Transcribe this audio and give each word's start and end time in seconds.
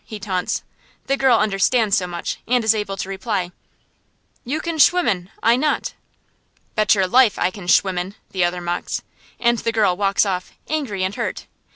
he 0.03 0.19
taunts. 0.19 0.63
The 1.05 1.15
girl 1.15 1.37
understands 1.37 1.95
so 1.95 2.07
much, 2.07 2.39
and 2.47 2.63
is 2.63 2.73
able 2.73 2.97
to 2.97 3.07
reply: 3.07 3.51
"You 4.43 4.59
can 4.59 4.79
schwimmen, 4.79 5.29
I 5.43 5.55
not." 5.55 5.93
"Betcher 6.73 7.05
life 7.05 7.37
I 7.37 7.51
can 7.51 7.67
schwimmen," 7.67 8.15
the 8.31 8.43
other 8.43 8.61
mocks. 8.61 9.03
And 9.39 9.59
the 9.59 9.71
girl 9.71 9.95
walks 9.95 10.25
off, 10.25 10.53
angry 10.67 11.03
and 11.03 11.13
hurt. 11.13 11.45